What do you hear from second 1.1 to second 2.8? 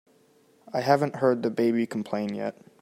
heard the baby complain yet.